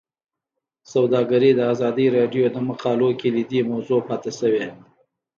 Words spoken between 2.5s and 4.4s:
د مقالو کلیدي موضوع پاتې